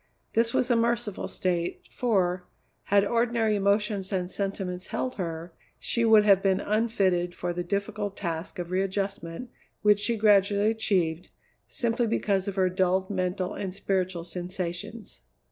This 0.33 0.51
was 0.51 0.71
a 0.71 0.75
merciful 0.75 1.27
state, 1.27 1.81
for, 1.91 2.47
had 2.85 3.05
ordinary 3.05 3.55
emotions 3.55 4.11
and 4.11 4.31
sentiments 4.31 4.87
held 4.87 5.13
her, 5.17 5.53
she 5.77 6.03
would 6.03 6.25
have 6.25 6.41
been 6.41 6.59
unfitted 6.59 7.35
for 7.35 7.53
the 7.53 7.63
difficult 7.63 8.17
task 8.17 8.57
of 8.57 8.71
readjustment 8.71 9.51
which 9.83 9.99
she 9.99 10.17
gradually 10.17 10.71
achieved, 10.71 11.29
simply 11.67 12.07
because 12.07 12.47
of 12.47 12.55
her 12.55 12.67
dulled 12.67 13.11
mental 13.11 13.53
and 13.53 13.75
spiritual 13.75 14.23
sensations. 14.23 15.21